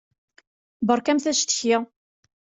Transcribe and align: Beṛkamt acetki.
Beṛkamt 0.87 1.25
acetki. 1.31 1.75